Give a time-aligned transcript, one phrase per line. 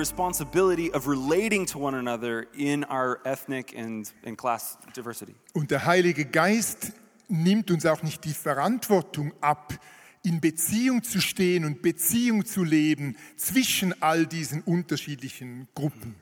[0.00, 5.34] Responsibility of relating to one another in our ethnic and, and class diversity?
[5.52, 6.92] Und der Heilige Geist
[7.28, 9.74] nimmt uns auch nicht die Verantwortung ab,
[10.22, 16.16] in Beziehung zu stehen und Beziehung zu leben zwischen all diesen unterschiedlichen Gruppen.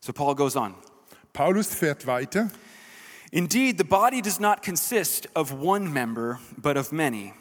[0.00, 0.74] So Paul goes on.
[1.32, 2.50] Paulus fährt weiter.
[3.32, 7.34] Indeed, the body does not consist of one member, but of many.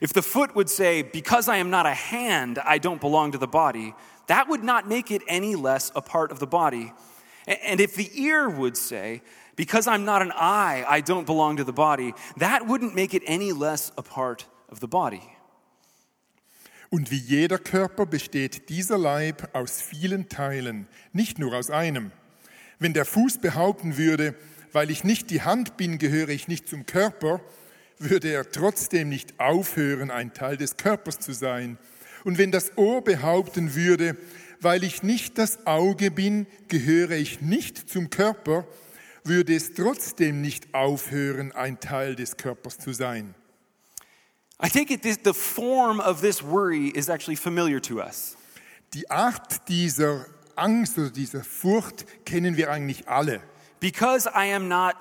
[0.00, 3.38] If the foot would say, Because I am not a hand, I don't belong to
[3.38, 3.94] the body,
[4.26, 6.92] that would not make it any less a part of the body.
[7.46, 9.22] And if the ear would say,
[9.56, 13.22] Because I'm not an eye, I don't belong to the body, that wouldn't make it
[13.26, 15.22] any less a part of the body.
[16.90, 22.12] Und wie jeder Körper besteht dieser Leib aus vielen Teilen, nicht nur aus einem.
[22.78, 24.34] Wenn der Fuß behaupten würde,
[24.72, 27.40] weil ich nicht die Hand bin, gehöre ich nicht zum Körper,
[27.98, 31.78] würde er trotzdem nicht aufhören, ein Teil des Körpers zu sein.
[32.26, 34.16] Und wenn das Ohr behaupten würde,
[34.60, 38.66] weil ich nicht das Auge bin, gehöre ich nicht zum Körper,
[39.22, 43.36] würde es trotzdem nicht aufhören, ein Teil des Körpers zu sein.
[44.60, 48.36] I take it this, the form of this worry is actually familiar to us.
[48.92, 53.40] Die Art dieser Angst oder dieser Furcht kennen wir eigentlich alle,
[53.78, 54.96] Because I am not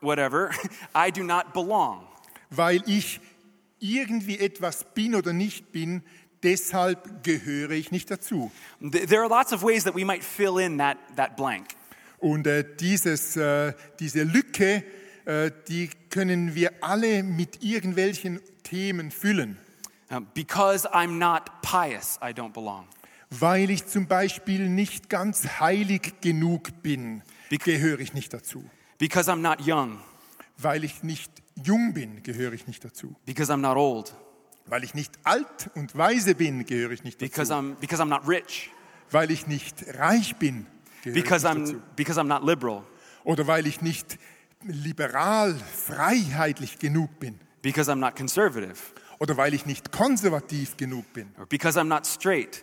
[0.00, 0.50] whatever,
[0.94, 2.06] I do not belong.
[2.48, 3.20] weil ich
[3.80, 6.02] irgendwie etwas bin oder nicht bin,
[6.42, 8.50] deshalb gehöre ich nicht dazu.
[8.80, 11.68] Th- There are lots of ways that we might fill in that, that blank.
[12.18, 14.84] Und äh, dieses, äh, diese Lücke,
[15.24, 19.56] äh, die können wir alle mit irgendwelchen Themen füllen.
[20.10, 22.86] Um, because I'm not pious, I don't belong.
[23.30, 28.64] Weil ich zum Beispiel nicht ganz heilig genug bin, gehöre ich nicht dazu.
[28.98, 30.00] Because I'm not young.
[30.58, 31.30] Weil ich nicht
[31.64, 33.14] jung bin, gehöre ich nicht dazu.
[33.24, 34.12] Because I'm not old.
[34.70, 37.60] Weil ich nicht alt und weise bin, gehöre ich nicht Because dazu.
[37.60, 38.70] I'm, because I'm not rich.
[39.10, 40.64] Weil ich nicht reich bin,
[41.02, 41.76] gehöre Because ich nicht dazu.
[41.76, 42.84] I'm, because I'm not liberal.
[43.24, 44.16] Oder weil ich nicht
[44.62, 47.40] liberal, freiheitlich genug bin.
[47.62, 48.78] Because I'm not conservative.
[49.18, 51.28] Oder weil ich nicht konservativ genug bin.
[51.36, 52.62] Or because I'm not straight.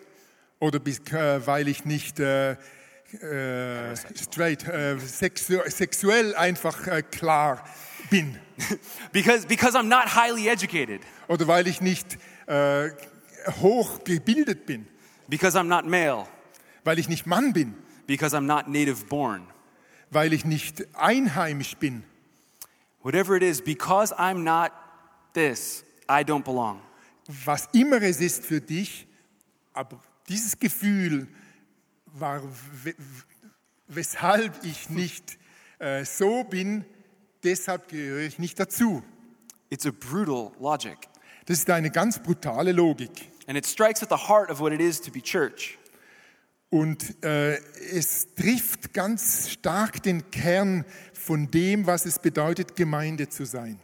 [0.59, 7.86] Oder äh, weil ich nicht äh, äh, straight, äh, sexu sexuell einfach äh, klar bin.
[9.11, 11.01] Because, because I'm not highly educated.
[11.27, 12.89] Oder weil ich nicht äh,
[13.61, 14.87] hoch gebildet bin.
[15.27, 16.25] Because I'm not male.
[16.83, 17.75] Weil ich nicht Mann bin.
[18.07, 19.47] Because I'm not native born.
[20.09, 22.03] Weil ich nicht einheimisch bin.
[23.03, 24.71] Whatever it is, because I'm not
[25.33, 26.81] this, I don't belong.
[27.45, 29.05] Was immer es ist für dich,
[29.73, 31.27] aber dieses Gefühl
[32.05, 32.41] war,
[32.83, 32.95] we-
[33.87, 35.37] weshalb ich nicht
[35.79, 36.85] äh, so bin,
[37.47, 39.03] deshalb gehöre ich nicht dazu.
[39.69, 40.97] It's a brutal logic.
[41.45, 43.31] Das ist eine ganz brutale Logik.
[43.47, 45.77] And it strikes at the heart of what it is to be church.
[46.69, 47.55] Und äh,
[47.93, 53.79] es trifft ganz stark den Kern von dem, was es bedeutet, Gemeinde zu sein.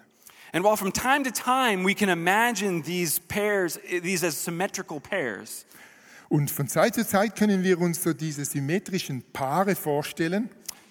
[0.52, 5.66] And while from time to time we can imagine these pairs, these as symmetrical pairs,
[6.28, 10.50] Und von Zeit zu Zeit können wir uns so diese symmetrischen Paare vorstellen,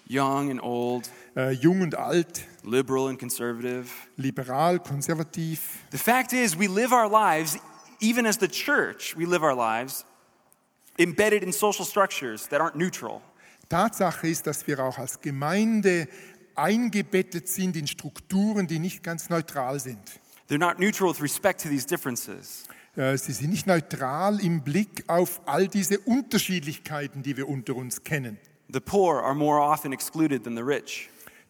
[0.09, 5.59] young and old, äh, jung und alt, liberal and conservative, liberal, konservativ.
[5.91, 7.57] the fact is we live our lives,
[7.99, 10.05] even as the church, we live our lives
[10.99, 13.21] embedded in social structures that aren't neutral.
[13.69, 16.07] Tatsache ist, dass wir auch als Gemeinde
[16.55, 20.19] eingebettet sind in Strukturen, die nicht ganz neutral sind.
[20.49, 22.65] They're not neutral with respect to these differences.
[22.95, 28.03] Äh, Sie sind nicht neutral im Blick auf all diese Unterschiedlichkeiten, die wir unter uns
[28.03, 28.37] kennen.
[28.71, 31.09] The poor are more often excluded than the rich.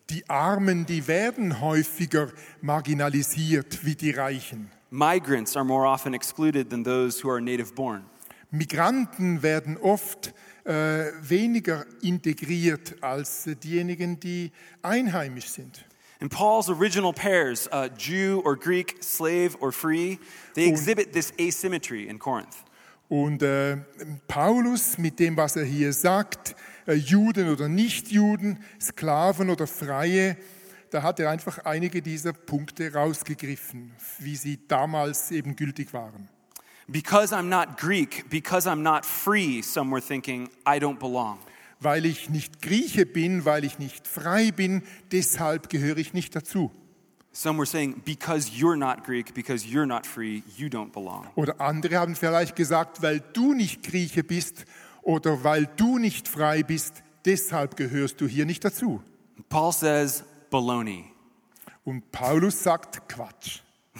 [0.09, 2.29] Die Armen, die werden häufiger
[2.61, 4.69] marginalisiert wie die Reichen.
[4.89, 8.03] Migrants are more often excluded than those who are native born.
[8.51, 10.33] Migranten werden oft
[10.65, 14.51] äh, weniger integriert als diejenigen, die
[14.83, 15.85] einheimisch sind.
[16.19, 20.19] In Paul's original pairs, uh, Jew or Greek, slave or free,
[20.53, 22.63] they exhibit this asymmetry in Corinth.
[23.09, 23.77] Und äh,
[24.27, 26.55] Paulus mit dem, was er hier sagt,
[26.87, 30.37] Juden oder Nichtjuden, Sklaven oder Freie,
[30.89, 36.29] da hat er einfach einige dieser Punkte rausgegriffen, wie sie damals eben gültig waren.
[36.87, 41.39] Because I'm not Greek, because I'm not free, some were thinking, I don't belong.
[41.79, 46.71] Weil ich nicht Grieche bin, weil ich nicht frei bin, deshalb gehöre ich nicht dazu.
[47.31, 51.25] Some were saying, because you're not Greek, because you're not free, you don't belong.
[51.35, 54.65] Oder andere haben vielleicht gesagt, weil du nicht Grieche bist
[55.03, 59.01] oder weil du nicht frei bist, deshalb gehörst du hier nicht dazu.
[59.49, 61.05] Paul says, baloney.
[61.83, 63.59] Und Paulus sagt Quatsch.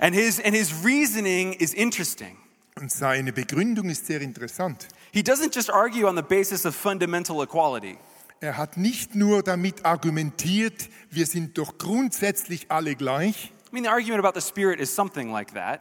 [0.00, 2.36] And his, and his reasoning is interesting.
[2.76, 4.88] Und seine Begründung ist sehr interessant.
[5.12, 7.98] He doesn't just argue on the basis of fundamental equality.
[8.40, 13.52] Er hat nicht nur damit argumentiert, wir sind doch grundsätzlich alle gleich.
[13.70, 15.80] I mean, the argument about the Spirit is something like that.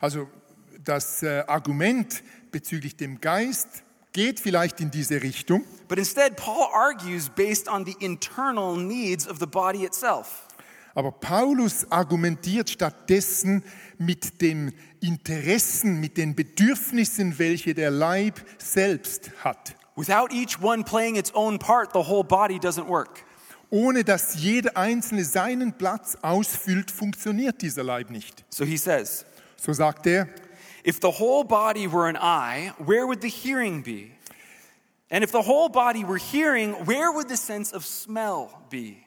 [0.00, 0.28] Also
[0.84, 3.68] das äh, Argument bezüglich dem Geist
[4.12, 9.38] geht vielleicht in diese Richtung, But instead, Paul argues based on the internal needs of
[9.38, 10.46] the body itself.
[10.94, 13.62] aber Paulus argumentiert stattdessen
[13.98, 19.74] mit den Interessen, mit den Bedürfnissen, welche der Leib selbst hat.
[19.96, 23.24] Without each one playing its own part, the whole body doesn't work.
[23.70, 28.44] Ohne dass jeder Einzelne seinen Platz ausfüllt, funktioniert dieser Leib nicht.
[28.48, 29.26] So he says,
[29.56, 30.28] So sagt er,
[30.86, 34.12] if the whole body were an eye, where would the hearing be?
[35.10, 39.06] And if the whole body were hearing, where would the sense of smell be?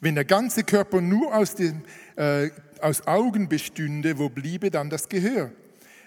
[0.00, 1.82] wenn der ganze Körper nur aus, dem,
[2.16, 5.52] äh, aus Augen bestünde, wo bliebe dann das Gehör?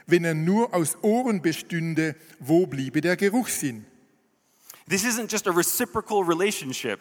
[0.07, 3.85] Wenn er nur aus Ohren bestünde, wo bliebe der Geruchssinn?
[4.89, 7.00] This isn't just a reciprocal relationship.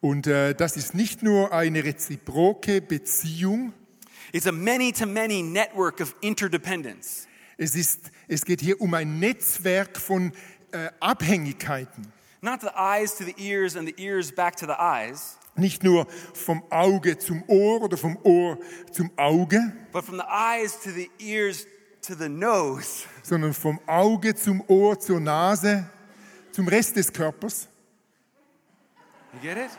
[0.00, 3.72] Und äh, das ist nicht nur eine reziproke Beziehung,
[4.32, 7.26] It's a many to many network of interdependence.
[7.58, 10.32] es, ist, es geht hier um ein Netzwerk von
[10.72, 12.12] äh, Abhängigkeiten.
[12.40, 16.06] Not the eyes to the ears and the ears back to the eyes, Nicht nur
[16.32, 18.58] vom Auge zum Ohr oder vom Ohr
[18.90, 19.60] zum Auge,
[19.92, 21.66] but from the eyes to the ears
[22.00, 23.04] to the nose.
[23.22, 25.84] sondern vom Auge zum Ohr zur Nase,
[26.52, 27.68] zum Rest des Körpers.
[29.34, 29.70] You get it?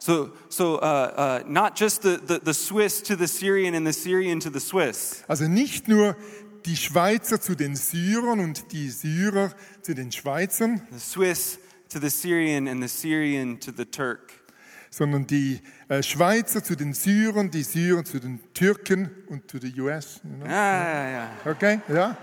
[0.00, 3.92] So, so uh, uh, not just the, the, the Swiss to the Syrian and the
[3.92, 6.16] Syrian to the Swiss, Also nicht nur
[6.64, 9.52] die Schweizer zu den Syrern und die Syrer
[9.82, 11.58] zu den Schweizern, the Swiss
[11.90, 14.32] to the Syrian and the Syrian to the Turk.
[14.88, 19.78] sondern die äh, Schweizer zu den Syrern, die Syrer zu den Türken und zu den
[19.80, 20.20] US.
[20.24, 20.46] You know?
[20.46, 21.52] Ah, yeah, yeah.
[21.52, 22.16] Okay, ja?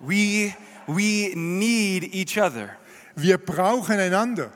[0.00, 0.52] We,
[0.88, 2.76] we need each other
[3.16, 4.50] Wir brauchen einander,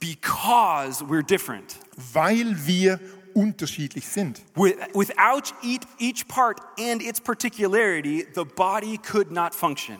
[0.00, 1.76] because we're different.
[2.12, 2.98] weil wir
[3.34, 4.42] unterschiedlich sind.
[4.54, 9.96] With- Without each, each part and its particularity, the body could not function.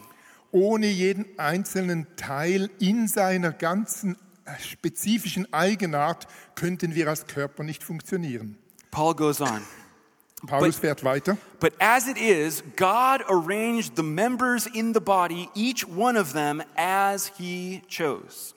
[0.52, 7.82] Ohne jeden einzelnen Teil in seiner ganzen äh, spezifischen Eigenart könnten wir als Körper nicht
[7.82, 8.56] funktionieren.
[8.92, 9.62] Paul goes on.
[10.46, 11.36] Paulus fährt weiter.
[11.60, 16.62] But as it is, God arranged the members in the body, each one of them
[16.76, 18.54] as he chose.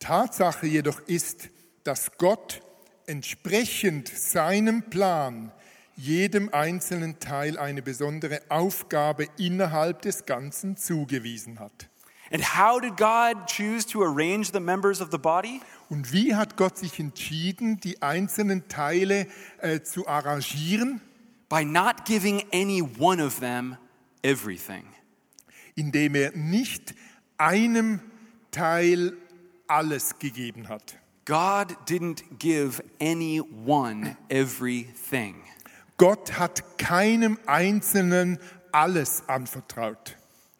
[0.00, 1.48] Tatsache jedoch ist,
[1.84, 2.60] dass Gott
[3.06, 5.52] entsprechend seinem Plan
[5.96, 11.88] jedem einzelnen Teil eine besondere Aufgabe innerhalb des Ganzen zugewiesen hat.
[12.30, 15.60] And how did God choose to arrange the members of the body?
[15.90, 19.26] Und wie hat Gott sich entschieden, die einzelnen Teile
[19.58, 21.00] äh, zu arrangieren?
[21.48, 23.76] By not giving any one of them
[24.22, 24.84] everything.
[25.76, 26.94] Indem er nicht
[27.36, 28.00] einem
[28.50, 29.12] Teil
[29.66, 30.96] alles gegeben hat.
[31.26, 35.36] God didn't give anyone everything.
[35.96, 38.38] Gott hat keinem Einzelnen
[38.72, 40.16] alles anvertraut.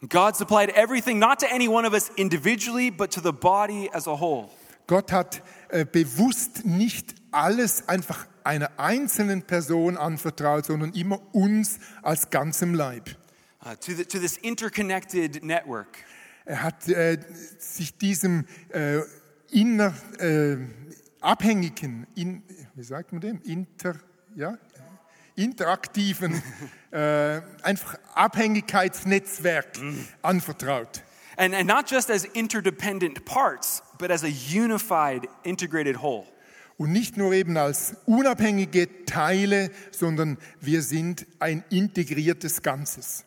[0.09, 4.07] God supplied everything not to any one of us individually, but to the body as
[4.07, 4.49] a whole.
[4.87, 12.29] Gott hat äh, bewusst nicht alles einfach einer einzelnen Person anvertraut, sondern immer uns als
[12.29, 13.09] ganzem Leib.
[13.63, 15.97] Uh, to, the, to this interconnected network.
[16.45, 17.17] Er hat äh,
[17.57, 18.99] sich diesem äh,
[19.49, 20.57] inner, äh,
[21.19, 22.43] abhängigen, in,
[22.75, 23.95] wie sagt man dem, inter,
[24.35, 24.57] ja,
[25.35, 26.41] interaktiven,
[26.91, 29.79] äh, einfach Abhängigkeitsnetzwerk
[30.21, 31.03] anvertraut.
[31.37, 36.25] And, and not just as interdependent parts, but as a unified, integrated whole.
[36.77, 43.25] Und nicht nur eben als unabhängige Teile, sondern wir sind ein integriertes Ganzes.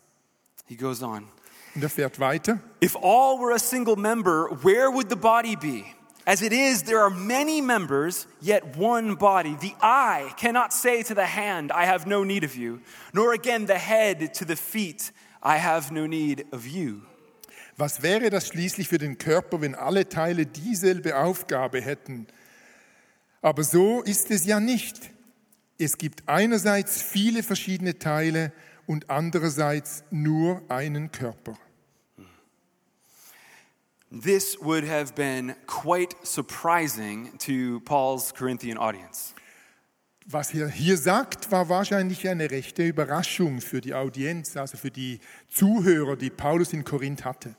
[0.66, 1.28] He goes on.
[1.74, 2.60] Und er fährt weiter.
[2.82, 5.84] If all were a single member, where would the body be?
[6.28, 9.56] As it is, there are many members, yet one body.
[9.62, 12.82] The eye cannot say to the hand, I have no need of you,
[13.14, 15.10] nor again the head to the feet,
[15.42, 17.00] I have no need of you.
[17.78, 22.26] Was wäre das schließlich für den Körper, wenn alle Teile dieselbe Aufgabe hätten?
[23.40, 25.10] Aber so ist es ja nicht.
[25.78, 28.52] Es gibt einerseits viele verschiedene Teile
[28.86, 31.56] und andererseits nur einen Körper.
[34.10, 39.34] This would have been quite surprising to Paul's Corinthian audience.
[40.30, 45.20] Was er hier sagt, war wahrscheinlich eine rechte Überraschung für die Audienz, also für die
[45.50, 47.54] Zuhörer, die Paulus in Korinth hatte.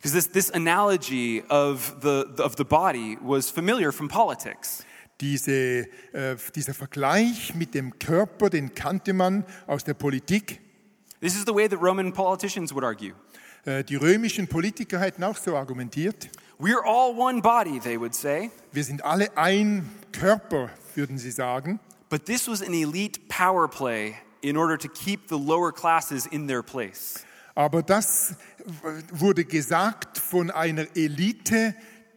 [0.00, 4.84] Because this, this analogy of the, of the body was familiar from politics.
[5.20, 10.60] Diese, äh, dieser Vergleich mit dem Körper, den kannte man aus der Politik.
[11.20, 13.14] This is the way that Roman politicians would argue.
[13.68, 16.30] Äh, die römischen Politiker hätten auch so argumentiert.
[16.58, 18.50] We're all one body, they would say.
[18.72, 21.78] Wir sind alle ein Körper, würden sie sagen.
[22.08, 26.48] But this was an elite power play in order to keep the lower classes in
[26.48, 27.26] their place.
[27.54, 28.36] Aber das
[29.12, 31.74] wurde gesagt von einer Elite,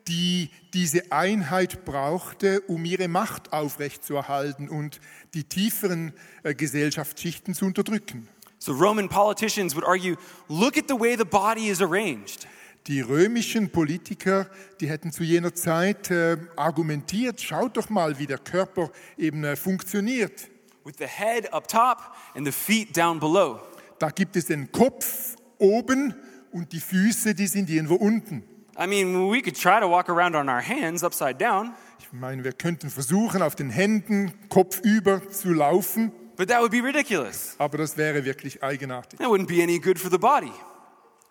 [0.08, 5.02] die diese Einheit brauchte, um ihre Macht aufrechtzuerhalten und
[5.34, 8.30] die tieferen äh, Gesellschaftsschichten zu unterdrücken.
[8.64, 12.46] So Roman politicians would argue look at the way the body is arranged.
[12.86, 14.48] Die römischen Politiker,
[14.80, 19.56] die hätten zu jener Zeit äh, argumentiert, schaut doch mal, wie der Körper eben äh,
[19.56, 20.48] funktioniert.
[20.86, 21.98] With the head up top
[22.36, 23.60] and the feet down below.
[23.98, 26.14] Da gibt es den Kopf oben
[26.52, 28.44] und die Füße, die sind irgendwo unten.
[28.80, 32.44] I mean, we could try to walk around on our hands upside down, Ich meine,
[32.44, 37.56] wir könnten versuchen, auf den Händen kopfüber zu laufen, but that would be ridiculous.
[37.60, 39.20] aber das wäre wirklich eigenartig.
[39.20, 40.52] That wouldn't be any good for the body.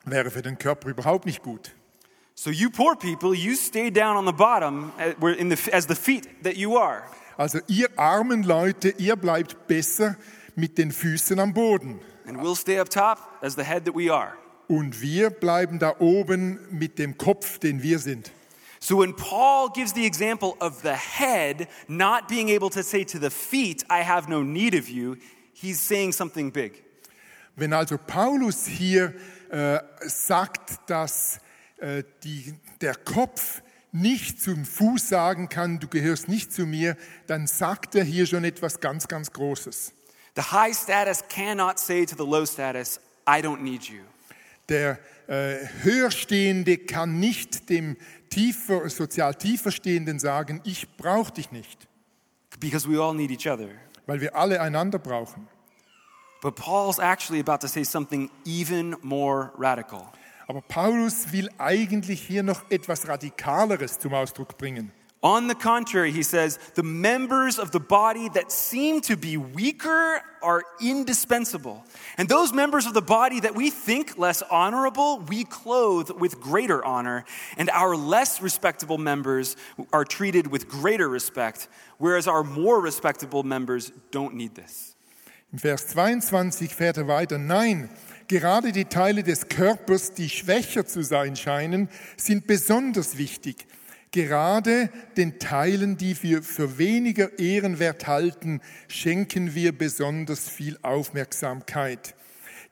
[0.05, 1.73] Wäre für den Körper überhaupt nicht gut.
[2.37, 6.55] So you poor people, you stay down on the bottom the, as the feet that
[6.55, 7.03] you are.
[7.37, 10.17] Also ihr armen Leute, ihr bleibt besser
[10.55, 11.99] mit den Füßen am Boden.
[12.29, 14.35] And we'll stay up top as the head that we are.
[14.69, 18.31] Und wir bleiben da oben mit dem Kopf, den wir sind.
[18.83, 23.19] So when Paul gives the example of the head not being able to say to
[23.19, 25.19] the feet, I have no need of you,
[25.53, 26.83] he's saying something big.
[27.57, 29.15] Wenn also Paulus hier
[29.51, 31.41] äh, sagt, dass
[31.77, 33.61] äh, die, der Kopf
[33.93, 36.97] nicht zum Fuß sagen kann, du gehörst nicht zu mir,
[37.27, 39.93] dann sagt er hier schon etwas ganz, ganz Großes.
[40.37, 44.01] The high status cannot say to the low status, I don't need you.
[44.69, 44.99] Der
[45.33, 47.97] Höherstehende kann nicht dem
[48.31, 51.89] tiefer, sozial Tieferstehenden sagen, ich brauche dich nicht,
[52.59, 53.69] Because we all need each other.
[54.07, 55.47] weil wir alle einander brauchen.
[56.43, 60.11] But Paul's actually about to say something even more radical.
[60.49, 64.91] Aber Paulus will eigentlich hier noch etwas Radikaleres zum Ausdruck bringen.
[65.23, 70.23] On the contrary, he says, the members of the body that seem to be weaker
[70.41, 71.85] are indispensable.
[72.17, 76.83] And those members of the body that we think less honorable, we clothe with greater
[76.83, 77.27] honor.
[77.59, 79.57] And our less respectable members
[79.93, 84.97] are treated with greater respect, whereas our more respectable members don't need this.
[85.53, 87.91] Im Vers 22 fährt er weiter, nein,
[88.29, 93.67] gerade die Teile des Körpers, die schwächer zu sein scheinen, sind besonders wichtig.
[94.13, 102.17] Gerade den Teilen, die wir für weniger ehrenwert halten, schenken wir besonders viel Aufmerksamkeit.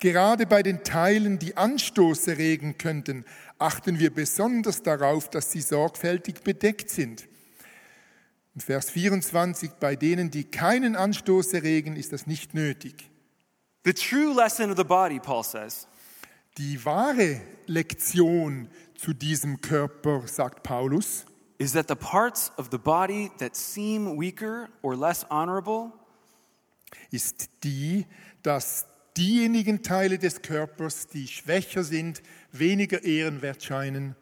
[0.01, 3.25] Gerade bei den Teilen, die Anstoß erregen könnten,
[3.59, 7.29] achten wir besonders darauf, dass sie sorgfältig bedeckt sind.
[8.55, 13.11] In Vers 24, bei denen, die keinen Anstoß erregen, ist das nicht nötig.
[13.85, 15.87] The true lesson of the body, Paul says,
[16.59, 21.25] Die wahre Lektion zu diesem Körper, sagt Paulus,
[21.59, 25.93] is that the parts of the body that seem weaker or less honorable
[27.11, 28.07] ist die,
[28.43, 28.87] dass
[29.17, 32.23] diejenigen Teile des Körpers, die schwächer sind,
[32.53, 34.15] weniger ehrenwert scheinen.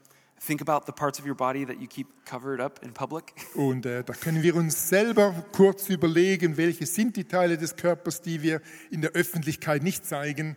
[0.45, 3.33] Think about the parts of your body that you keep covered up in public.
[3.55, 8.23] Und äh, da können wir uns selber kurz überlegen, welche sind die Teile des Körpers,
[8.23, 10.57] die wir in der Öffentlichkeit nicht zeigen.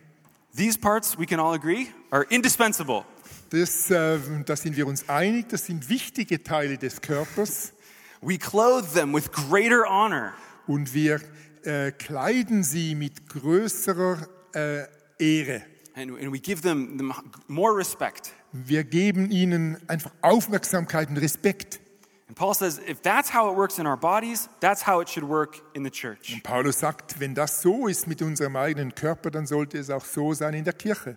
[0.54, 3.04] These parts, we can all agree, are indispensable.
[3.50, 7.72] Das, äh, da sind wir uns einig, das sind wichtige Teile des Körpers
[8.22, 10.34] We clothe them with greater honor.
[10.66, 11.20] und wir
[11.64, 14.84] äh, kleiden sie mit größerer äh,
[15.18, 15.62] Ehre.
[15.96, 17.12] And, and we give them, them
[17.48, 18.32] more respect.
[18.52, 21.80] Wir geben ihnen einfach Aufmerksamkeit und Respekt.
[22.28, 25.26] And Paul says, if that's how it works in our bodies, that's how it should
[25.28, 26.40] work in the church.
[26.44, 30.34] Paulus sagt, wenn das so ist mit unserem eigenen Körper, dann sollte es auch so
[30.34, 31.16] sein in der Kirche.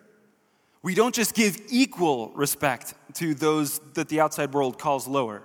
[0.84, 5.44] We don't just give equal respect to those that the outside world calls lower.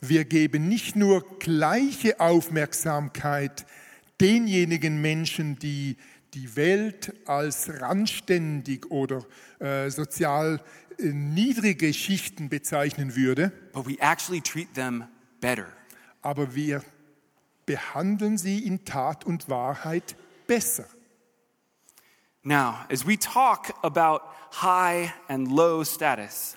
[0.00, 3.66] Wir geben nicht nur gleiche Aufmerksamkeit
[4.20, 5.96] denjenigen Menschen, die
[6.32, 9.26] die Welt als randständig oder
[9.58, 10.62] äh, sozial
[10.98, 15.04] äh, niedrige Schichten bezeichnen würde, but we actually treat them
[15.40, 15.66] better.
[16.22, 16.82] aber wir
[17.66, 20.86] behandeln sie in Tat und Wahrheit besser.
[22.42, 26.56] Now, as we talk about high and low status,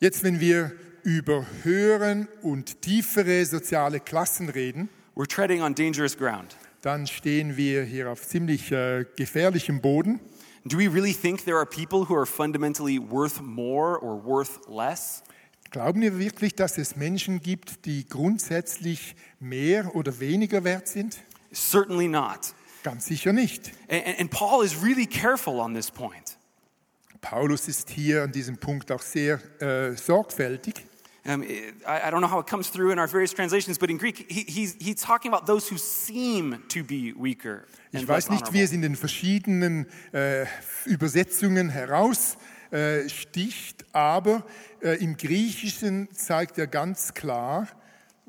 [0.00, 0.72] Jetzt, wenn wir
[1.02, 6.56] über höheren und tiefere soziale Klassen reden, we're treading on dangerous ground.
[6.82, 10.20] dann stehen wir hier auf ziemlich äh, gefährlichem Boden.
[10.64, 15.24] Do we really think there are people who are fundamentally worth more or worth less?
[15.70, 21.18] Glauben wir wirklich, dass es Menschen gibt, die grundsätzlich mehr oder weniger wert sind?
[21.52, 22.54] Certainly not.
[22.88, 23.72] Ganz sicher nicht.
[23.90, 26.38] And, and- Paul is really careful on this point.
[27.20, 30.86] Paulus ist hier an diesem Punkt auch sehr äh, sorgfältig.
[31.26, 33.98] Um, I, I don't know how it comes through in our various translations, but in
[33.98, 37.66] Greek, he, he's, he's talking about those who seem to be weaker.
[37.92, 40.46] Ich weiß nicht, wie es in den verschiedenen äh,
[40.86, 44.46] Übersetzungen heraussticht, äh, aber
[44.80, 47.68] äh, im Griechischen zeigt er ganz klar,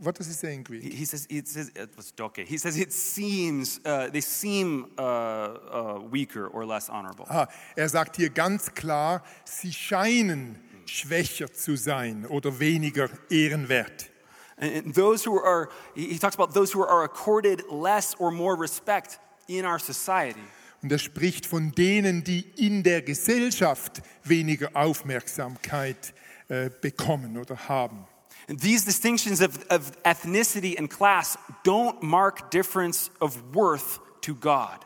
[0.02, 0.84] what does he say in Greek?
[0.84, 2.46] He he says, it says, it was okay.
[2.46, 7.26] He says it seems, uh, they seem uh, uh, weaker or less honorable.
[7.30, 14.10] Ah, er sagt hier ganz klar, sie scheinen schwächer zu sein oder weniger ehrenwert.
[14.58, 18.56] And, those who are, he he talks about those who are accorded less or more
[18.56, 20.42] respect in our society.
[20.82, 26.14] Und er spricht von denen, die in der Gesellschaft weniger Aufmerksamkeit
[26.48, 28.08] äh, bekommen oder haben.
[28.50, 34.80] These distinctions of, of ethnicity and class don't mark difference of worth to God.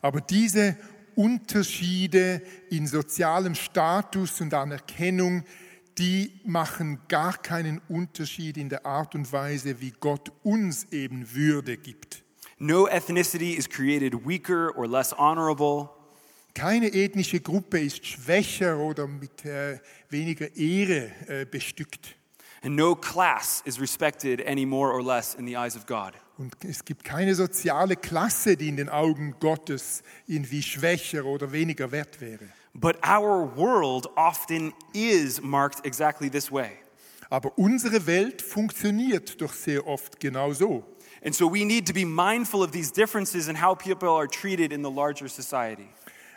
[0.00, 0.76] Aber diese
[1.16, 2.40] Unterschiede
[2.70, 5.44] in sozialem Status und Anerkennung,
[5.98, 11.76] die machen gar keinen Unterschied in der Art und Weise, wie Gott uns eben Würde
[11.76, 12.22] gibt.
[12.58, 15.90] No ethnicity is created weaker or less honorable.
[16.54, 22.16] Keine ethnische Gruppe ist schwächer oder mit äh, weniger Ehre äh, bestückt.
[22.62, 26.12] And no class is respected any more or less in the eyes of God.
[26.36, 31.90] Und es gibt keine soziale Klasse, die in den Augen Gottes irgendwie schwächer oder weniger
[31.92, 32.48] wert wäre.
[32.74, 36.70] But our world often is marked exactly this way.
[37.30, 40.84] Aber unsere Welt funktioniert doch sehr oft genau so.
[41.24, 44.72] And so we need to be mindful of these differences and how people are treated
[44.72, 45.88] in the larger society.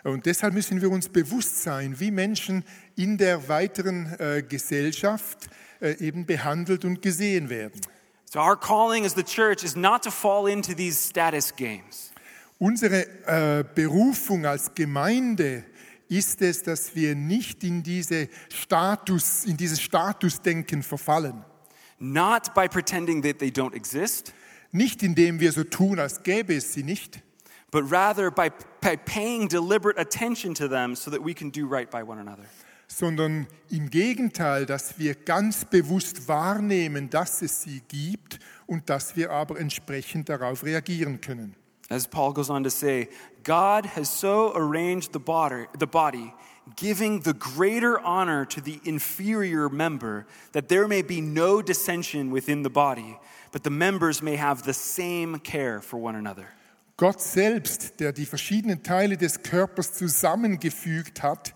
[0.03, 2.65] Und deshalb müssen wir uns bewusst sein, wie Menschen
[2.97, 5.49] in der weiteren äh, Gesellschaft
[5.91, 7.81] eben behandelt und gesehen werden.
[8.25, 12.11] So our calling as the church is not to fall into these status games.
[12.57, 15.65] Unsere äh, Berufung als Gemeinde
[16.07, 21.43] ist es, dass wir nicht in, diese Status, in dieses Statusdenken verfallen.
[21.99, 24.33] Not by pretending that they don't exist,
[24.75, 27.21] Nicht indem wir so tun, als gäbe es sie nicht,
[27.69, 28.49] but rather by,
[28.81, 32.45] by paying deliberate attention to them so that we can do right by one another.
[32.87, 39.31] Sondern im Gegenteil, dass wir ganz bewusst wahrnehmen, dass es sie gibt und dass wir
[39.31, 41.55] aber entsprechend darauf reagieren können.
[41.89, 43.09] As Paul goes on to say,
[43.43, 46.33] God has so arranged the body, the body,
[46.75, 52.63] giving the greater honor to the inferior member, that there may be no dissension within
[52.63, 53.17] the body,
[53.51, 56.47] but the members may have the same care for one another.
[56.95, 61.53] Gott selbst, der die verschiedenen Teile des Körpers zusammengefügt hat,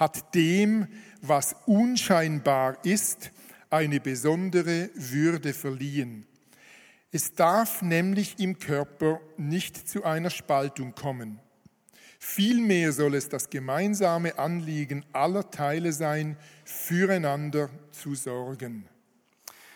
[0.00, 0.88] hat dem,
[1.20, 3.30] was unscheinbar ist,
[3.68, 6.26] eine besondere Würde verliehen.
[7.12, 11.38] Es darf nämlich im Körper nicht zu einer Spaltung kommen.
[12.18, 18.88] Vielmehr soll es das gemeinsame Anliegen aller Teile sein, füreinander zu sorgen.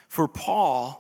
[0.09, 0.97] For Paul,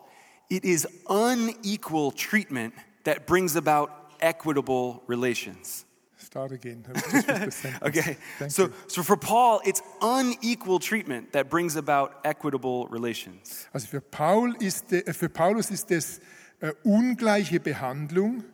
[0.48, 5.86] it is unequal treatment that brings about equitable relations.
[6.24, 6.84] Start again.
[7.82, 8.16] Okay,
[8.48, 8.72] so, you.
[8.88, 13.68] so for Paul, it's unequal treatment that brings about equitable relations.
[13.72, 16.20] Also für, Paul ist, äh, für Paulus ist es
[16.60, 18.44] äh, ungleiche Behandlung,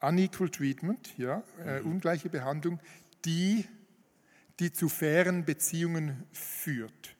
[0.00, 2.78] unequal treatment, ja, äh, ungleiche Behandlung,
[3.24, 3.66] die,
[4.60, 7.16] die zu fairen Beziehungen führt.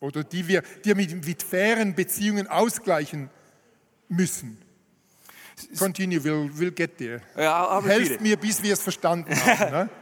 [0.00, 3.30] Oder die wir, die mit, mit fairen Beziehungen ausgleichen
[4.08, 4.58] müssen.
[5.78, 7.22] Continue, we'll, we'll get there.
[7.36, 9.88] Yeah, I'll, I'll repeat Helft mir, bis wir es verstanden haben.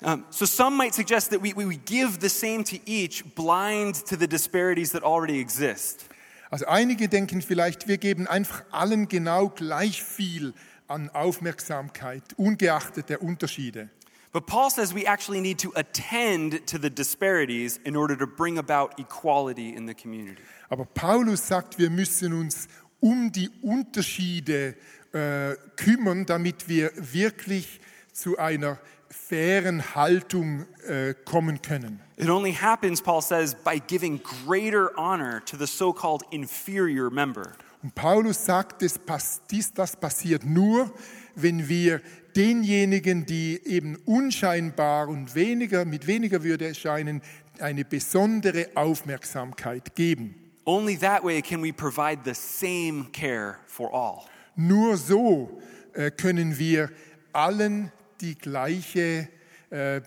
[0.00, 0.12] Ne?
[0.12, 4.16] Um, so some might suggest that we we give the same to each, blind to
[4.16, 6.06] the disparities that already exist.
[6.50, 10.54] Also einige denken vielleicht, wir geben einfach allen genau gleich viel
[10.86, 13.90] an Aufmerksamkeit, ungeachtet der Unterschiede.
[14.32, 18.58] But Paul says we actually need to attend to the disparities in order to bring
[18.58, 20.40] about equality in the community.
[20.68, 22.68] Aber Paulus sagt, wir müssen uns
[23.00, 24.74] um die Unterschiede
[25.12, 27.80] äh, kümmern, damit wir wirklich
[28.12, 28.78] zu einer
[29.10, 32.00] fairen Haltung äh, kommen können.
[32.16, 37.52] It only happens, Paul says, by giving greater honor to the so called inferior member.
[37.82, 40.92] Und Paulus sagt, das, pass- dies, das passiert nur,
[41.36, 42.00] wenn wir
[42.34, 47.22] denjenigen, die eben unscheinbar und weniger, mit weniger Würde erscheinen,
[47.60, 50.34] eine besondere Aufmerksamkeit geben.
[50.68, 54.26] Only that way can we provide the same care for all.
[54.54, 55.48] Nur so
[55.94, 56.90] äh, können wir
[57.32, 59.30] allen die gleiche,
[59.70, 60.02] äh,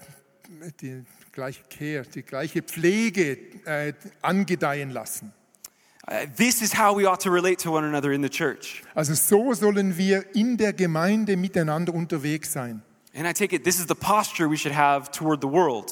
[0.80, 5.34] die gleiche Care, die gleiche Pflege äh, angedeihen lassen.
[6.08, 8.84] Uh, this is how we ought to relate to one another in the church.
[8.94, 12.84] Also so sollen wir in der Gemeinde miteinander unterwegs sein.
[13.16, 15.92] And I take it this is the posture we should have toward the world.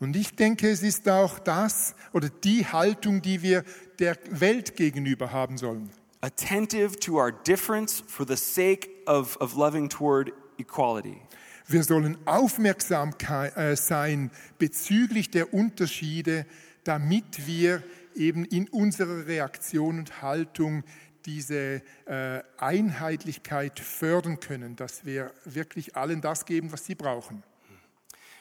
[0.00, 3.64] Und ich denke, es ist auch das oder die Haltung, die wir
[3.98, 5.90] der Welt gegenüber haben sollen.
[6.20, 11.20] Attentive to our difference for the sake of, of loving toward equality.
[11.66, 16.46] Wir sollen aufmerksam äh, sein bezüglich der Unterschiede,
[16.84, 17.82] damit wir
[18.14, 20.82] eben in unserer Reaktion und Haltung
[21.26, 27.42] diese äh, Einheitlichkeit fördern können, dass wir wirklich allen das geben, was sie brauchen.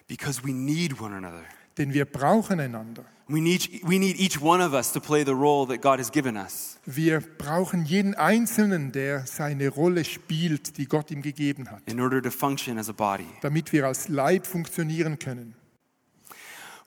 [0.08, 1.44] Because we need one another.
[1.78, 3.04] Denn wir brauchen einander.
[3.30, 6.10] We need, we need each one of us to play the role that God has
[6.10, 6.80] given us.
[6.86, 12.22] Wir brauchen jeden Einzelnen, der seine Rolle spielt, die Gott ihm gegeben hat, in order
[12.22, 13.28] to function as a body.
[13.42, 15.56] damit wir als Leib funktionieren können.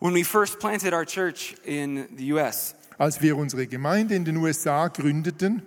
[0.01, 4.39] When we first planted our church in the US, Als wir unsere Gemeinde in den
[4.39, 5.63] USA gründeten,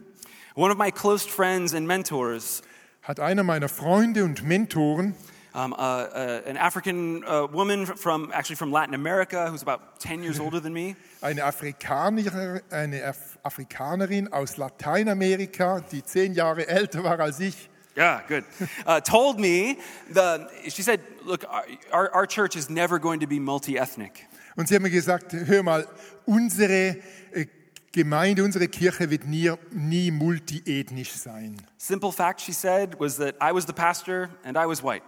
[0.55, 2.63] one of my close friends and mentors,
[3.03, 5.13] hat einer meiner Freunde und Mentoren
[5.53, 10.23] um, uh, uh, an African uh, woman from actually from Latin America who's about 10
[10.23, 17.03] years older than me, eine, Afrikaner, eine Af Afrikanerin aus Lateinamerika, die zehn Jahre älter
[17.03, 18.43] war als ich, yeah, good,
[18.87, 19.77] uh, told me,
[20.11, 24.25] the, she said, look, our, our, our church is never going to be multi-ethnic.
[24.55, 25.87] und sie hat mir gesagt, hör mal,
[26.25, 26.97] unsere
[27.33, 27.45] äh,
[27.91, 31.61] Gemeinde, unsere Kirche wird nie, nie multiethnisch sein.
[31.77, 35.03] Simple fact, she said, was that I was the pastor and I was white.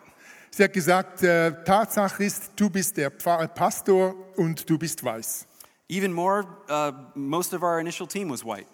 [0.56, 5.46] Sie hat gesagt, äh, Tatsache ist, du bist der Pfarrer, Pastor und du bist weiß.
[5.90, 8.66] Even more, uh, most of our initial team was white.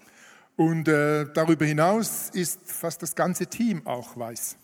[0.58, 4.58] Und äh, darüber hinaus ist fast das ganze Team auch weiß.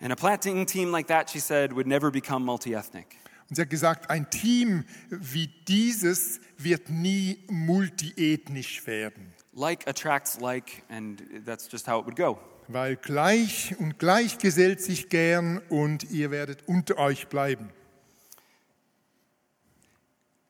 [0.00, 3.16] And a planting team like that, she said, would never become multi-ethnic.
[3.50, 10.84] Und sie hat gesagt, ein Team wie dieses wird nie multiethnisch werden, Like attracts like,
[10.88, 12.38] and that's just how it would go.
[12.72, 17.70] Weil gleich und gleich gesellt sich gern und ihr werdet unter euch bleiben.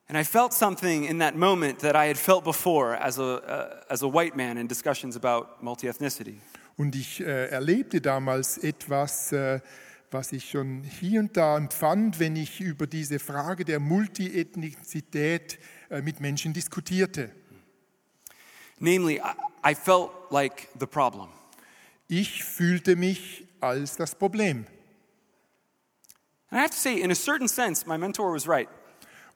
[0.07, 3.91] And I felt something in that moment that I had felt before as a, uh,
[3.91, 6.39] as a white man in discussions about multi ethnicity.
[6.77, 9.59] Und ich äh, erlebte damals etwas, äh,
[10.11, 15.57] was ich schon hier und da empfand, wenn ich über diese Frage der Multiethnizität
[15.89, 17.31] äh, mit Menschen diskutierte.
[18.79, 21.29] Namely, I, I felt like the problem.
[22.07, 24.65] Ich fühlte mich als das Problem.
[26.49, 28.69] And I have to say, in a certain sense, my mentor was right.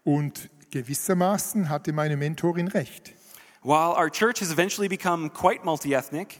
[0.03, 3.13] Und gewissermaßen hatte meine Mentorin recht.
[3.63, 6.39] While our church has eventually become quite multi ethnic,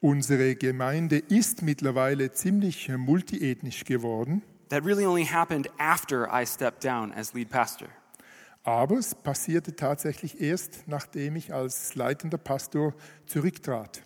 [0.00, 7.12] Unsere Gemeinde ist mittlerweile ziemlich multiethnisch geworden, that really only happened after I stepped down
[7.12, 7.88] as lead pastor.
[8.62, 12.94] aber es passierte tatsächlich erst, nachdem ich als leitender Pastor
[13.26, 14.02] zurücktrat.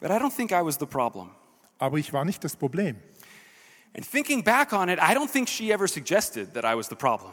[0.00, 1.30] But I don't think I was the problem.
[1.78, 2.96] Aber ich war nicht das Problem.
[3.96, 6.94] And thinking back on it, I don't think she ever suggested that I was the
[6.94, 7.32] problem.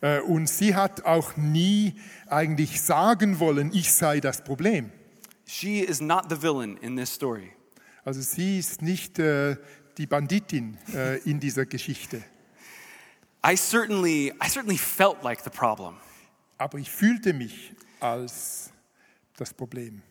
[0.00, 1.94] Äh, Und sie hat auch nie
[2.28, 4.92] eigentlich sagen wollen, ich sei das Problem.
[5.46, 7.52] She is not the villain in this story.
[8.04, 9.56] Also sie ist nicht äh,
[9.96, 12.22] die Banditin äh, in dieser Geschichte.
[13.46, 15.96] I certainly, I certainly felt like the problem.
[16.58, 18.70] Aber ich fühlte mich als
[19.36, 20.02] das Problem.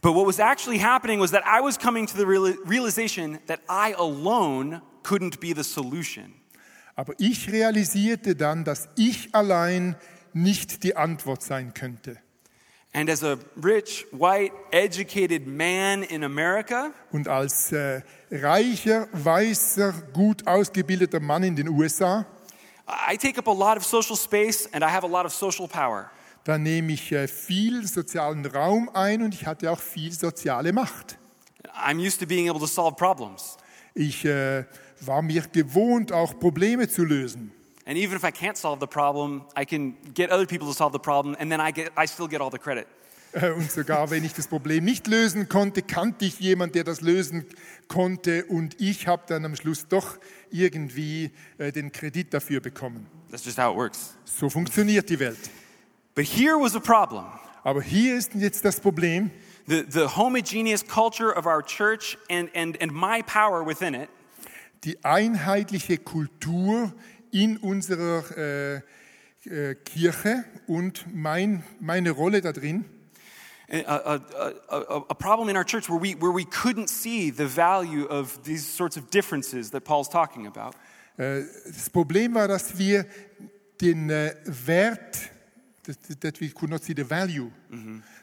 [0.00, 3.60] But what was actually happening was that I was coming to the reali- realization that
[3.68, 6.34] I alone couldn't be the solution.
[6.96, 9.96] Aber ich realisierte dann, dass ich allein
[10.32, 12.18] nicht die Antwort sein könnte.
[12.92, 20.46] And as a rich, white, educated man in America, Und als äh, reicher, weißer, gut
[20.46, 22.24] ausgebildeter Mann in den USA,
[22.86, 25.66] I take up a lot of social space and I have a lot of social
[25.66, 26.10] power.
[26.44, 31.18] Da nehme ich äh, viel sozialen Raum ein und ich hatte auch viel soziale Macht.
[31.74, 33.56] I'm used to being able to solve problems.
[33.94, 34.64] Ich äh,
[35.00, 37.52] war mir gewohnt, auch Probleme zu lösen.
[37.86, 40.92] And even if I can't solve the problem, I can get other people to solve
[40.92, 42.86] the problem and then I, get, I still get all the credit.
[43.32, 47.00] Äh, Und sogar wenn ich das Problem nicht lösen konnte, kannte ich jemanden, der das
[47.00, 47.44] lösen
[47.88, 48.44] konnte.
[48.46, 50.18] Und ich habe dann am Schluss doch
[50.50, 53.06] irgendwie äh, den Kredit dafür bekommen.
[53.30, 54.14] That's just how it works.
[54.24, 55.38] So funktioniert die Welt.
[56.14, 57.24] But here was a problem.
[57.64, 59.30] Aber hier ist jetzt das Problem,
[59.66, 64.08] the, the homogeneous culture of our church and, and, and my power within it,
[64.84, 66.92] Die einheitliche Kultur
[67.32, 68.74] in unserer äh,
[69.48, 72.84] äh, Kirche und mein, meine Rolle da drin.
[73.72, 77.30] a, a, a, a- a problem in our church where we, where we couldn't see
[77.30, 80.76] the value of these sorts of differences that Paul's talking about.
[81.16, 83.06] Äh, Das Problem war, dass wir
[83.80, 85.30] den äh, Wert,
[85.84, 87.50] that, we could not see the value,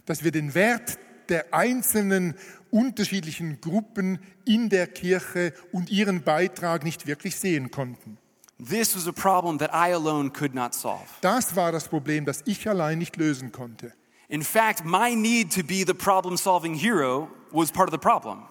[0.06, 0.98] dass wir den Wert
[1.30, 2.36] der einzelnen
[2.72, 8.18] unterschiedlichen Gruppen in der Kirche und ihren Beitrag nicht wirklich sehen konnten.
[8.58, 11.06] This was a problem that I alone could not solve.
[11.22, 13.94] Das war das Problem, das ich allein nicht lösen konnte.
[14.28, 18.44] In fact, my need to be the problem solving hero was part of the problem.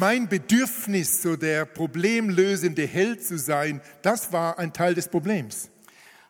[0.00, 5.70] Mein Bedürfnis, so der problemlösende Held zu sein, das war ein Teil des Problems.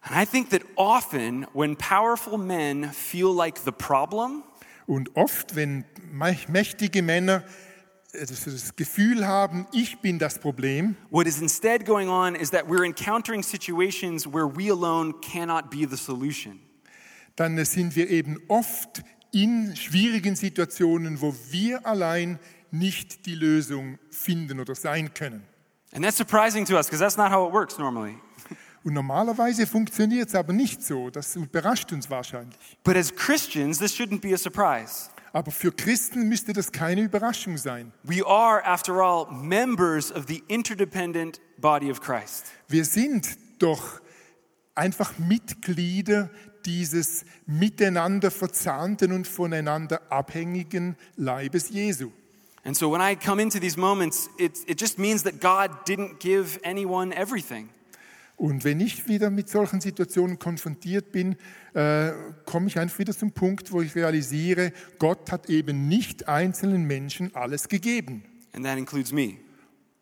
[0.09, 4.45] And I think that often when powerful men feel like the problem,
[4.87, 5.85] Und oft, wenn
[6.47, 7.42] mächtige Männer
[8.12, 12.51] äh, das das Gefühl haben, ich bin das Problem, what is instead going on is
[12.51, 16.61] that we're encountering situations where we alone cannot be the solution.
[17.35, 22.38] dann sind wir eben oft in schwierigen Situationen, wo wir allein
[22.71, 25.42] nicht die Lösung finden oder sein können.
[25.92, 28.16] And that's surprising to us because that's not how it works normally.
[28.87, 31.11] Und normalerweise funktioniert es aber nicht so.
[31.11, 32.57] Das überrascht uns wahrscheinlich.
[32.85, 35.11] But as Christians, this shouldn't be a surprise.
[35.33, 37.92] Aber für Christen müsste das keine Überraschung sein.
[38.05, 42.44] We are, after all, members of the interdependent body of Christ.
[42.68, 44.01] Wir sind doch
[44.77, 46.31] einfach Mitglieder
[46.64, 52.12] dieses miteinander verzahnten und voneinander abhängigen Leibes Jesu.
[52.62, 56.20] And so when I come into these moments, it, it just means that God didn't
[56.20, 57.70] give anyone everything.
[58.37, 61.37] Und wenn ich wieder mit solchen Situationen konfrontiert bin,
[61.72, 62.12] äh,
[62.44, 67.35] komme ich einfach wieder zum Punkt, wo ich realisiere, Gott hat eben nicht einzelnen Menschen
[67.35, 68.25] alles gegeben.
[68.53, 69.38] And that includes me.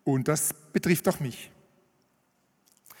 [0.03, 1.51] Und das betrifft auch mich.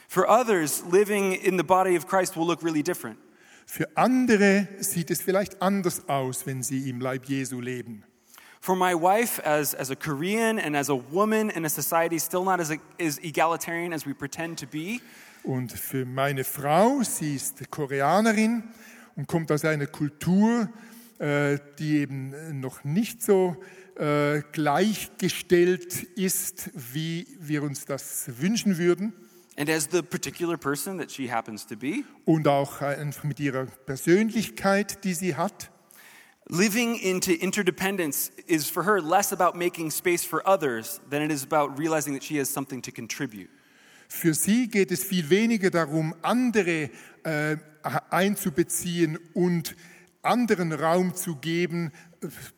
[0.07, 3.17] For others, living in the body of Christ will look really different.
[3.65, 8.03] Für andere sieht es vielleicht anders aus, wenn sie im Leib Jesu leben.
[8.61, 12.43] For my wife, as, as a Korean and as a woman in a society still
[12.43, 15.01] not as, as egalitarian as we pretend to be,
[15.45, 18.63] Und für meine Frau, sie ist Koreanerin
[19.15, 20.69] und kommt aus einer Kultur,
[21.19, 23.55] äh, die eben noch nicht so
[23.95, 29.13] äh, gleichgestellt ist, wie wir uns das wünschen würden.
[29.57, 33.65] and as the particular person that she happens to be, Und auch einfach mit ihrer
[33.85, 35.71] Persönlichkeit, die sie hat.
[36.49, 41.43] living into interdependence is for her less about making space for others than it is
[41.43, 43.49] about realizing that she has something to contribute.
[44.07, 46.89] Für sie geht es viel weniger darum, andere
[47.23, 47.57] äh,
[48.09, 49.75] einzubeziehen und
[50.21, 51.91] anderen Raum zu geben,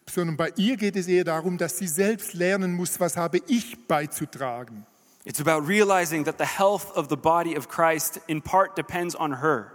[0.10, 3.88] sondern bei ihr geht es eher darum, dass sie selbst lernen muss, was habe ich
[3.88, 4.86] beizutragen.
[5.26, 9.42] It's about realizing that the health of the body of Christ in part depends on
[9.42, 9.74] her.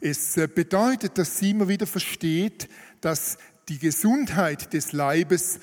[0.00, 2.68] Es äh, bedeutet, dass sie immer wieder versteht,
[3.00, 3.38] dass
[3.68, 5.58] die Gesundheit des Leibes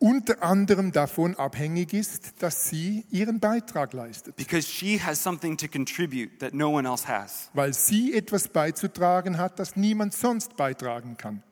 [0.00, 4.34] unter anderem davon abhängig ist, dass sie ihren Beitrag leistet.
[4.36, 7.50] because she has something to contribute that no one else has.
[7.52, 11.42] Weil sie etwas beizutragen hat, das niemand sonst beitragen kann.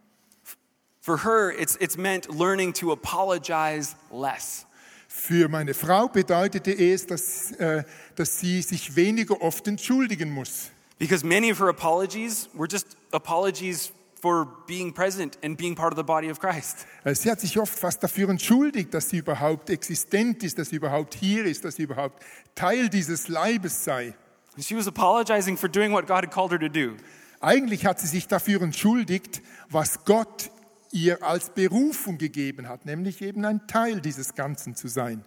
[1.00, 4.66] For her, it's, it's meant learning to apologize less.
[5.08, 7.84] Für meine Frau bedeutete es, dass, äh,
[8.16, 10.70] dass sie sich weniger oft entschuldigen muss.
[10.98, 15.96] Because many of her apologies were just apologies for being present and being part of
[15.96, 16.86] the body of Christ.
[17.04, 20.76] Äh, Sie hat sich oft fast dafür entschuldigt, dass sie überhaupt existent ist, dass sie
[20.76, 22.22] überhaupt hier ist, dass sie überhaupt
[22.54, 24.14] Teil dieses Leibes sei.
[24.56, 26.96] And she was apologizing for doing what God had called her to do.
[27.40, 30.50] Eigentlich hat sie sich dafür entschuldigt, was Gott
[30.90, 35.24] ihr als Berufung gegeben hat, nämlich eben ein Teil dieses Ganzen zu sein.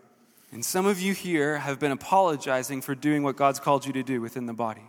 [0.51, 4.03] And some of you here have been apologizing for doing what God's called you to
[4.03, 4.81] do within the body.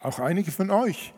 [0.00, 1.12] Auch einige von euch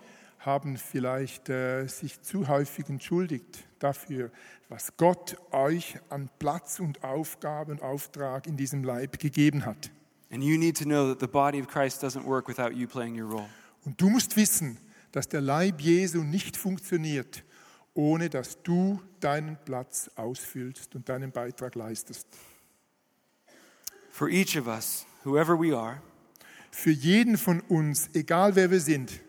[0.45, 4.31] haben vielleicht äh, sich zu häufig entschuldigt dafür,
[4.69, 9.91] was Gott euch an Platz und Aufgabe und Auftrag in diesem Leib gegeben hat.
[10.31, 13.21] And you need to know that the body of Christ doesn't work without you playing
[13.21, 13.49] your role.
[13.85, 14.79] Und du musst wissen,
[15.13, 17.45] dass der Leib Jesu nicht funktioniert,
[17.95, 22.27] ohne dass du deinen Platz ausfüllst und deinen Beitrag leistest.
[24.11, 26.01] For each of us, whoever we are,
[26.75, 29.21] Für jeden von uns, egal wer wir sind,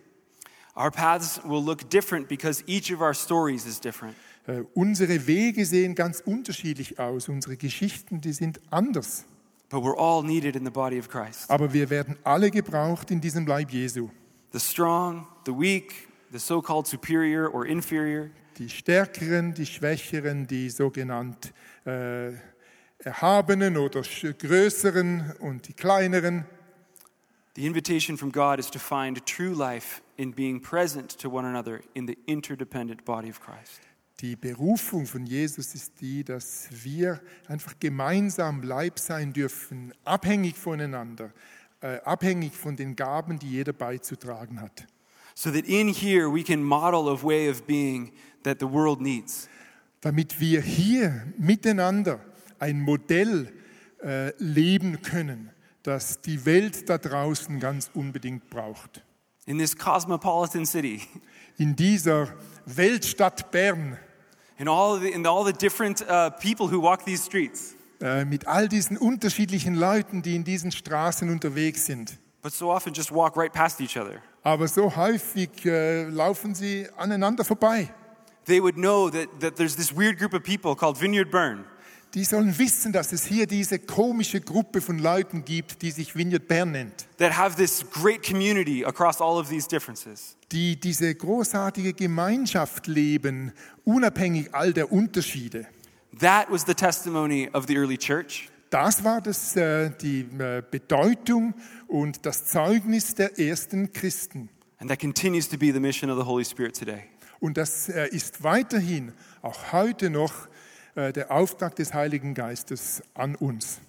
[0.75, 4.15] our paths will look different because each of our stories is different.
[4.47, 9.25] äh, unsere Wege sehen ganz unterschiedlich aus, unsere Geschichten, die sind anders.
[9.69, 11.49] But we're all needed in the body of Christ.
[11.49, 14.09] Aber wir werden alle gebraucht in diesem Leib Jesu.
[14.51, 20.69] The strong, the weak, the so called superior or inferior, die Stärkeren, die Schwächeren, die
[20.69, 21.53] sogenannt
[21.85, 22.33] äh,
[22.99, 26.45] Erhabenen oder Größeren und die Kleineren.
[27.55, 31.81] The invitation from God is to find true life in being present to one another
[31.93, 33.81] in the interdependent body of Christ.
[34.19, 41.33] Die Berufung von Jesus ist die, dass wir einfach gemeinsam Leib sein dürfen, abhängig voneinander,
[41.81, 44.85] äh, abhängig von den Gaben, die jeder beizutragen hat.
[45.35, 49.49] So that in here we can model a way of being that the world needs.
[50.01, 52.19] Damit wir hier miteinander
[52.59, 53.51] ein Modell
[54.03, 55.49] äh, leben können,
[55.81, 59.03] das die Welt da draußen ganz unbedingt braucht.
[59.45, 61.01] In this cosmopolitan city,
[61.57, 62.33] In dieser
[62.65, 63.97] Weltstadt Bern,
[64.57, 68.47] in all the, in all the different uh, people who walk these streets, äh, mit
[68.47, 72.17] all diesen unterschiedlichen Leuten, die in diesen Straßen unterwegs sind.
[72.41, 74.21] but so often just walk right past each other.
[74.43, 77.89] Aber so häufig äh, laufen sie aneinander vorbei.
[78.45, 81.65] They would know that, that there's this weird group of people called Vineyard Burn.
[82.13, 86.47] Die sollen wissen, dass es hier diese komische Gruppe von Leuten gibt, die sich Vineyard
[86.47, 90.37] Bern nennt, that have this great community across all of these differences.
[90.51, 93.51] die diese großartige Gemeinschaft leben,
[93.83, 95.65] unabhängig all der Unterschiede.
[96.19, 98.49] That was the testimony of the early church.
[98.69, 101.55] Das war das, äh, die äh, Bedeutung
[101.87, 104.49] und das Zeugnis der ersten Christen.
[104.77, 107.05] And that continues to be the mission of the Holy Spirit today.
[107.39, 110.47] Und das äh, ist weiterhin, auch heute noch,
[110.95, 113.79] der Auftrag des Heiligen Geistes an uns.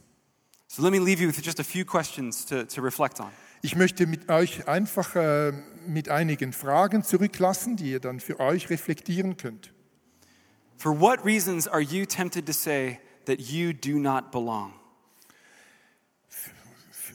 [0.68, 3.30] So let me leave you with just a few questions to, to reflect on.
[3.62, 5.52] Ich möchte mit euch einfach äh,
[5.86, 9.72] mit einigen Fragen zurücklassen, die ihr dann für euch reflektieren könnt.
[10.76, 14.72] For what reasons are you tempted to say that you do not belong?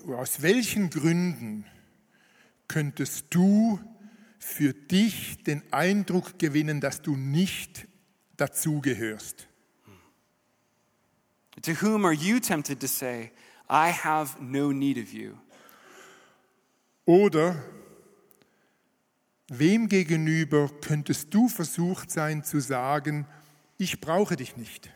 [0.07, 1.65] Aus welchen Gründen
[2.67, 3.79] könntest du
[4.39, 7.87] für dich den Eindruck gewinnen, dass du nicht
[8.37, 9.48] dazugehörst?
[11.63, 13.31] To whom are you tempted to say,
[13.69, 15.37] I have no need of you?
[17.05, 17.55] Oder
[19.47, 23.25] wem gegenüber könntest du versucht sein zu sagen,
[23.77, 24.91] ich brauche dich nicht?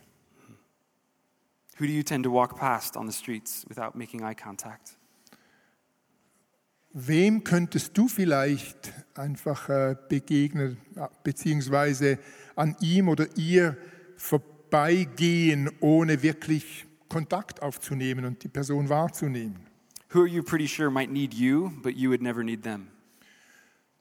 [1.79, 4.97] Who do you tend to walk past on the streets without making eye contact?
[6.93, 12.19] Wem könntest du vielleicht einfach äh, begegnen, äh, beziehungsweise
[12.55, 13.75] an ihm oder ihr
[14.73, 19.67] vorbeigehen, ohne wirklich Kontakt aufzunehmen und die Person wahrzunehmen?
[20.09, 22.87] Who are you pretty sure might need you, but you would never need them?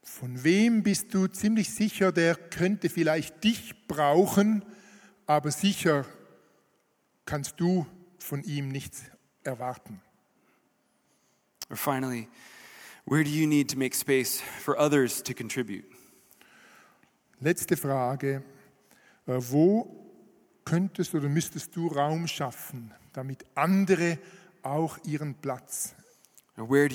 [0.01, 4.65] Von wem bist du ziemlich sicher, der könnte vielleicht dich brauchen,
[5.27, 6.05] aber sicher
[7.25, 7.85] kannst du
[8.17, 9.03] von ihm nichts
[9.43, 10.01] erwarten?
[11.69, 12.27] Or finally,
[13.05, 15.85] where do you need to make space for others to contribute?
[17.39, 18.43] Letzte Frage.
[19.27, 20.02] Äh, Wo
[20.65, 24.17] könntest oder müsstest du Raum schaffen, damit andere
[24.61, 25.95] auch ihren Platz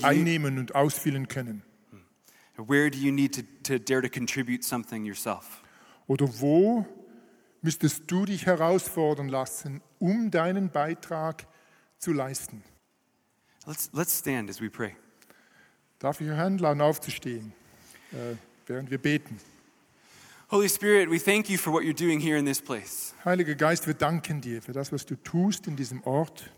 [0.02, 1.62] einnehmen und ausfüllen können?
[2.66, 5.62] where do you need to, to dare to contribute something yourself?
[6.06, 6.86] Oder wo
[7.62, 11.46] müsstest du dich herausfordern lassen, um deinen Beitrag
[11.98, 12.62] zu leisten?
[13.66, 14.96] Let's, let's stand as we pray.
[15.98, 17.52] Darf ich euch einladen, aufzustehen,
[18.12, 19.38] äh, während wir beten?
[20.50, 23.12] Holy Spirit, we thank you for what you're doing here in this place.
[23.22, 26.50] Heiliger Geist, wir danken dir für das, was du tust in diesem Ort.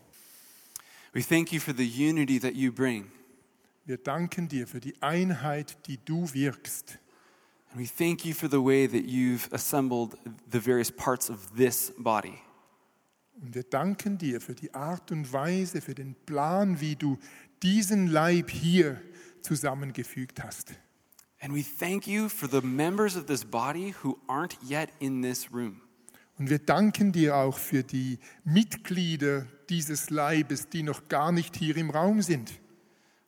[1.12, 3.11] We thank you for the unity that you bring.
[3.87, 7.00] Wir danken dir für die Einheit, die du wirkst.
[7.72, 10.16] And we thank you for the way that you've assembled
[10.48, 12.38] the various parts of this body.
[13.42, 17.18] Und wir danken dir für die Art und Weise, für den Plan, wie du
[17.61, 19.03] diesen Leib hier
[19.42, 20.76] zusammengefügt hast.
[21.42, 25.50] And we thank you for the members of this body who aren't yet in this
[25.53, 25.81] room.
[26.38, 31.76] Und wir danken dir auch für die Mitglieder dieses Leibes, die noch gar nicht hier
[31.76, 32.53] im Raum sind.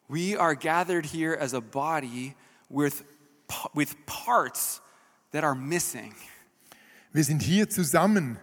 [0.09, 2.35] We are gathered here as a body
[2.69, 3.05] with,
[3.75, 4.83] with parts
[5.33, 6.15] that are missing.
[7.13, 8.39] Wir sind hier zusammen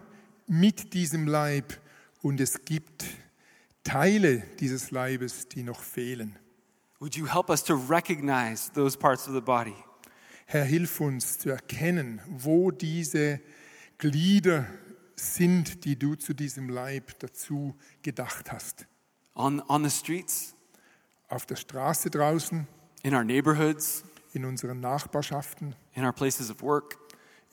[0.46, 1.80] mit diesem Leib
[2.22, 3.04] und es gibt
[3.84, 6.36] Teile dieses Leibes, die noch fehlen.
[7.00, 9.74] Would you help us to recognize those parts of the body?
[10.46, 13.40] Herr, hilf uns zu erkennen, wo diese
[13.98, 14.66] Glieder
[15.16, 18.86] sind, die du zu diesem Leib dazu gedacht hast.
[19.34, 20.54] On, on the streets,
[21.28, 22.66] Auf der Straße draußen,
[23.02, 26.98] in our neighborhoods, in unseren Nachbarschaften, in our places of work.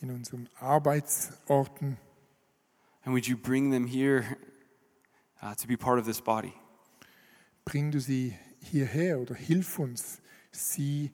[0.01, 1.97] in unseren Arbeitsorten.
[3.03, 4.37] And would you bring them here
[5.41, 6.53] uh, to be part of this body?
[7.65, 8.37] Bring du sie
[8.67, 11.11] hierher oder hilf uns, sie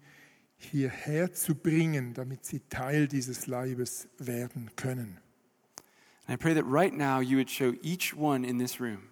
[0.57, 5.19] hierher zu bringen, damit sie Teil dieses Leibes werden können.
[6.25, 9.09] And I pray that right now you would show each one in this room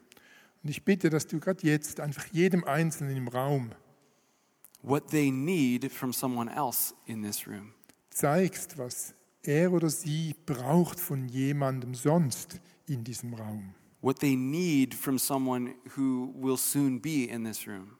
[0.63, 3.71] Und ich bitte, dass du gerade jetzt einfach jedem Einzelnen im Raum
[4.83, 7.73] what they need from someone else in this room.
[8.09, 9.13] zeigst, was
[9.43, 13.73] er oder sie braucht von jemandem sonst in diesem Raum.
[14.01, 17.97] What they need from someone who will soon be in this room.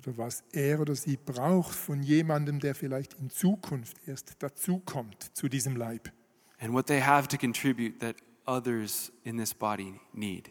[0.00, 5.48] Oder was er oder sie braucht von jemandem, der vielleicht in Zukunft erst dazukommt zu
[5.48, 6.10] diesem Leib.
[6.58, 10.50] And what they have to contribute that others in this body need.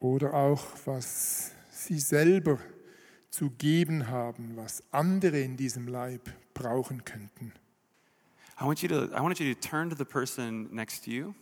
[0.00, 2.58] Oder auch, was sie selber
[3.30, 7.52] zu geben haben, was andere in diesem Leib brauchen könnten.
[8.60, 11.34] I want you to, I want you to turn to the person next to you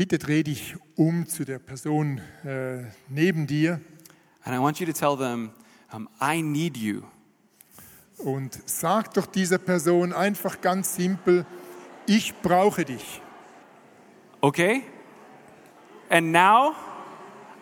[0.00, 3.82] Bitte dreh dich um zu der Person äh, neben dir
[4.44, 5.52] and I want you to tell them,
[5.92, 7.04] um, I need you.
[8.24, 11.46] und sag doch dieser Person einfach ganz simpel,
[12.06, 13.22] ich brauche dich.
[14.40, 14.84] Okay?
[16.08, 16.74] And now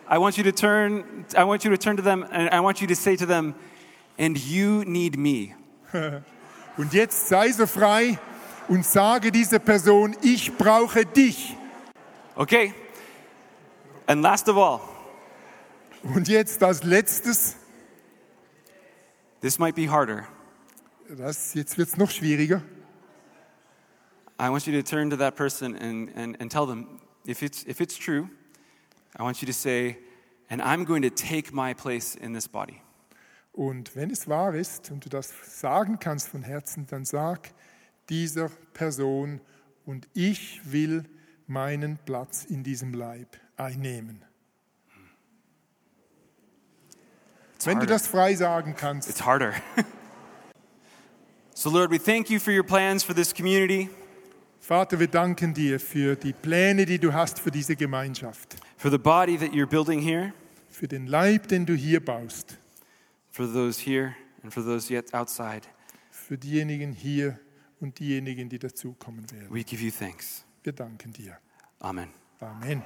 [0.09, 2.81] I want you to turn I want you to turn to them and I want
[2.81, 3.53] you to say to them,
[4.17, 5.55] and you need me.
[6.77, 8.17] Und jetzt sei so frei
[8.69, 11.57] und sage dieser Person, ich brauche dich.
[12.35, 12.73] Okay?
[14.07, 14.79] And last of all,
[16.03, 17.57] Und jetzt als letztes,
[19.41, 20.27] this might be harder.
[21.17, 22.63] das, jetzt wird es noch schwieriger.
[24.41, 27.65] I want you to turn to that person and, and, and tell them if it's,
[27.65, 28.29] if it's true,
[29.17, 29.97] I want you to say,
[30.49, 32.81] and I'm going to take my place in this body.
[33.51, 37.51] Und wenn es wahr ist und du das sagen kannst von Herzen, dann sag
[38.07, 39.41] dieser Person,
[39.85, 41.03] und ich will
[41.47, 44.23] meinen Platz in diesem Leib einnehmen.
[47.59, 47.93] It's Wenn du harder.
[47.95, 49.53] das frei sagen kannst, It's harder.
[51.53, 53.89] so, Lord, we thank you for your plans for this community,
[54.61, 58.97] Vater, wir danken dir für die Pläne, die du hast für diese Gemeinschaft, for the
[58.97, 60.31] body that you're building here,
[60.69, 62.57] für den Leib, den du hier baust,
[63.29, 65.63] for those here, and for those yet outside.
[66.11, 67.37] für diejenigen hier
[67.81, 69.53] und diejenigen, die dazukommen werden.
[69.53, 70.45] We give you thanks.
[70.63, 71.37] Wir danken dir.
[71.79, 72.07] Amen.
[72.39, 72.83] Amen.